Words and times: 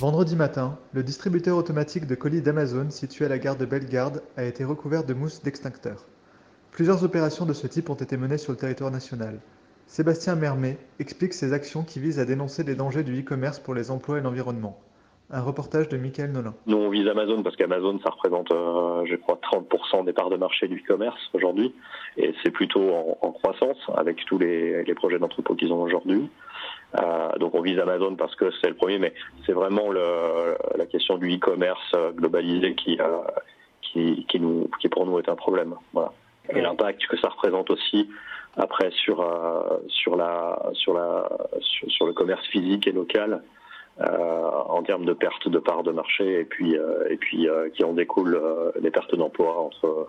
Vendredi 0.00 0.36
matin, 0.36 0.78
le 0.92 1.02
distributeur 1.02 1.56
automatique 1.56 2.06
de 2.06 2.14
colis 2.14 2.40
d'Amazon 2.40 2.88
situé 2.88 3.24
à 3.24 3.28
la 3.28 3.38
gare 3.38 3.56
de 3.56 3.66
Bellegarde 3.66 4.22
a 4.36 4.44
été 4.44 4.62
recouvert 4.62 5.02
de 5.02 5.12
mousse 5.12 5.42
d'extincteur. 5.42 6.06
Plusieurs 6.70 7.02
opérations 7.02 7.46
de 7.46 7.52
ce 7.52 7.66
type 7.66 7.90
ont 7.90 7.94
été 7.94 8.16
menées 8.16 8.38
sur 8.38 8.52
le 8.52 8.58
territoire 8.58 8.92
national. 8.92 9.40
Sébastien 9.88 10.36
Mermet 10.36 10.78
explique 11.00 11.32
ces 11.32 11.52
actions 11.52 11.82
qui 11.82 11.98
visent 11.98 12.20
à 12.20 12.24
dénoncer 12.24 12.62
les 12.62 12.76
dangers 12.76 13.02
du 13.02 13.20
e-commerce 13.20 13.58
pour 13.58 13.74
les 13.74 13.90
emplois 13.90 14.18
et 14.18 14.20
l'environnement. 14.20 14.78
Un 15.32 15.42
reportage 15.42 15.88
de 15.88 15.96
Michael 15.96 16.30
Nolin. 16.30 16.54
Nous, 16.66 16.76
on 16.76 16.90
vise 16.90 17.08
Amazon 17.08 17.42
parce 17.42 17.56
qu'Amazon, 17.56 17.98
ça 17.98 18.10
représente, 18.10 18.52
euh, 18.52 19.04
je 19.04 19.16
crois, 19.16 19.40
30% 19.52 20.04
des 20.04 20.12
parts 20.12 20.30
de 20.30 20.36
marché 20.36 20.68
du 20.68 20.76
e-commerce 20.76 21.18
aujourd'hui. 21.34 21.74
Et 22.16 22.32
c'est 22.44 22.52
plutôt 22.52 22.88
en, 23.20 23.32
croissance 23.32 23.78
avec 23.96 24.24
tous 24.26 24.38
les, 24.38 24.84
les 24.84 24.94
projets 24.94 25.18
d'entrepôt 25.18 25.56
qu'ils 25.56 25.72
ont 25.72 25.82
aujourd'hui. 25.82 26.30
Euh, 26.96 27.36
donc 27.38 27.54
on 27.54 27.60
vise 27.60 27.78
Amazon 27.78 28.16
parce 28.16 28.34
que 28.34 28.50
c'est 28.60 28.68
le 28.68 28.74
premier, 28.74 28.98
mais 28.98 29.12
c'est 29.44 29.52
vraiment 29.52 29.90
le, 29.90 30.56
la 30.76 30.86
question 30.86 31.18
du 31.18 31.34
e-commerce 31.34 31.94
globalisé 32.14 32.74
qui, 32.74 32.98
euh, 33.00 33.18
qui, 33.82 34.24
qui, 34.26 34.40
nous, 34.40 34.70
qui 34.80 34.88
pour 34.88 35.04
nous 35.06 35.18
est 35.18 35.28
un 35.28 35.36
problème. 35.36 35.74
Voilà. 35.92 36.12
Et 36.50 36.60
l'impact 36.60 37.06
que 37.06 37.18
ça 37.18 37.28
représente 37.28 37.70
aussi 37.70 38.08
après 38.56 38.90
sur, 38.90 39.20
euh, 39.20 39.78
sur, 39.88 40.16
la, 40.16 40.58
sur, 40.72 40.94
la, 40.94 41.28
sur, 41.60 41.90
sur, 41.90 42.06
le 42.06 42.12
commerce 42.12 42.46
physique 42.46 42.86
et 42.86 42.92
local. 42.92 43.42
Euh, 44.00 44.50
en 44.68 44.84
termes 44.84 45.04
de 45.04 45.12
perte 45.12 45.48
de 45.48 45.58
parts 45.58 45.82
de 45.82 45.90
marché 45.90 46.38
et 46.38 46.44
puis 46.44 46.78
euh, 46.78 47.08
et 47.10 47.16
puis 47.16 47.48
euh, 47.48 47.68
qui 47.70 47.82
en 47.82 47.94
découlent 47.94 48.40
des 48.80 48.92
pertes 48.92 49.16
d'emplois 49.16 49.58
entre 49.58 50.06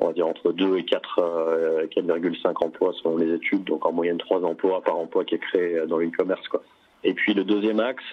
on 0.00 0.08
va 0.08 0.12
dire 0.12 0.26
entre 0.26 0.50
2 0.50 0.78
et 0.78 0.84
4 0.84 1.73
4,5 1.86 2.64
emplois 2.64 2.92
selon 3.02 3.16
les 3.16 3.32
études 3.34 3.64
donc 3.64 3.86
en 3.86 3.92
moyenne 3.92 4.18
3 4.18 4.44
emplois 4.44 4.82
par 4.82 4.96
emploi 4.96 5.24
qui 5.24 5.34
est 5.34 5.38
créé 5.38 5.80
dans 5.86 5.98
l'e-commerce. 5.98 6.46
Et 7.02 7.14
puis 7.14 7.34
le 7.34 7.44
deuxième 7.44 7.80
axe 7.80 8.04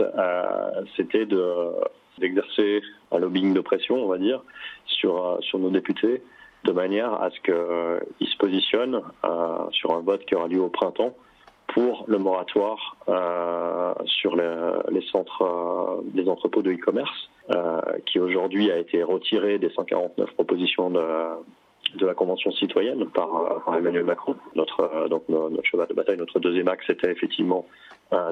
c'était 0.95 1.25
de 1.25 1.71
d'exercer 2.17 2.81
un 3.11 3.19
lobbying 3.19 3.53
de 3.53 3.61
pression 3.61 4.03
on 4.03 4.07
va 4.07 4.17
dire 4.17 4.43
sur 4.85 5.37
sur 5.41 5.59
nos 5.59 5.69
députés 5.69 6.21
de 6.65 6.71
manière 6.71 7.13
à 7.13 7.29
ce 7.31 7.39
qu'ils 7.39 8.27
se 8.27 8.37
positionnent 8.37 9.01
sur 9.71 9.93
un 9.93 10.01
vote 10.01 10.25
qui 10.25 10.35
aura 10.35 10.47
lieu 10.47 10.61
au 10.61 10.69
printemps 10.69 11.15
pour 11.73 12.05
le 12.07 12.17
moratoire 12.17 12.97
euh, 13.07 13.93
sur 14.05 14.35
les, 14.35 14.53
les 14.91 15.01
centres, 15.07 15.41
euh, 15.41 16.01
des 16.13 16.27
entrepôts 16.27 16.61
de 16.61 16.71
e-commerce, 16.71 17.29
euh, 17.51 17.79
qui 18.05 18.19
aujourd'hui 18.19 18.71
a 18.71 18.77
été 18.77 19.03
retiré 19.03 19.57
des 19.57 19.69
149 19.69 20.31
propositions 20.33 20.89
de, 20.89 21.01
de 21.95 22.05
la 22.05 22.13
Convention 22.13 22.51
citoyenne 22.51 23.05
par, 23.07 23.63
par 23.65 23.75
Emmanuel 23.75 24.03
Macron. 24.03 24.35
Notre, 24.55 25.07
donc 25.09 25.23
notre 25.29 25.63
cheval 25.63 25.87
de 25.87 25.93
bataille, 25.93 26.17
notre 26.17 26.39
deuxième 26.39 26.67
axe, 26.67 26.85
c'était 26.87 27.11
effectivement 27.11 27.65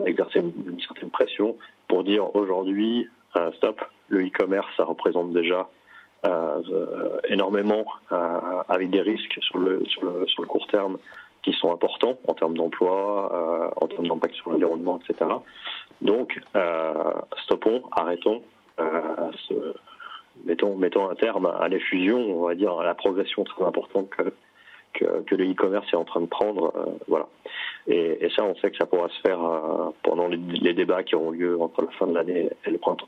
d'exercer 0.04 0.40
une, 0.40 0.80
certaine 0.82 1.10
pression 1.10 1.56
pour 1.88 2.04
dire 2.04 2.36
aujourd'hui, 2.36 3.08
stop, 3.56 3.82
le 4.10 4.26
e-commerce, 4.26 4.68
ça 4.76 4.84
représente 4.84 5.32
déjà 5.32 5.70
énormément 7.30 7.86
avec 8.68 8.90
des 8.90 9.02
risques 9.02 9.40
sur 9.42 9.58
le, 9.58 9.84
sur 9.86 10.04
le, 10.04 10.28
sur 10.28 10.42
le 10.42 10.48
court 10.48 10.68
terme 10.68 10.98
qui 11.44 11.54
sont 11.54 11.72
importants 11.72 12.18
en 12.28 12.34
termes 12.34 12.58
d'emploi, 12.58 13.32
euh, 13.34 13.70
en 13.84 13.88
termes 13.88 14.08
d'impact 14.08 14.36
sur 14.36 14.52
l'environnement, 14.52 15.00
etc. 15.00 15.30
Donc, 16.02 16.40
euh, 16.56 16.94
stoppons, 17.44 17.84
arrêtons, 17.92 18.42
euh, 18.80 19.32
ce, 19.48 19.54
mettons, 20.46 20.76
mettons 20.76 21.10
un 21.10 21.16
terme 21.16 21.46
à 21.46 21.68
les 21.68 21.80
fusions, 21.80 22.20
on 22.20 22.48
va 22.48 22.56
dire 22.56 22.78
à 22.80 22.84
la 22.84 22.94
progression 22.94 23.44
très 23.44 23.64
importante 23.64 24.10
que, 24.10 24.34
que, 24.94 25.22
que 25.24 25.36
le 25.36 25.52
e-commerce 25.52 25.88
est 25.92 25.98
en 25.98 26.06
train 26.06 26.22
de 26.22 26.28
prendre. 26.28 26.74
Euh, 26.76 26.92
voilà. 27.08 27.28
Et, 27.88 28.26
et, 28.26 28.30
ça, 28.32 28.44
on 28.44 28.56
sait 28.56 28.72
que 28.72 28.78
ça 28.78 28.86
pourra 28.86 29.10
se 29.10 29.20
faire 29.22 29.44
euh, 29.44 29.90
pendant 30.04 30.28
les, 30.28 30.38
les 30.38 30.74
débats 30.74 31.04
qui 31.04 31.16
auront 31.16 31.32
lieu 31.32 31.60
entre 31.60 31.82
la 31.82 31.92
fin 31.92 32.08
de 32.08 32.14
l'année 32.14 32.50
et 32.66 32.70
le 32.70 32.78
printemps. 32.78 33.08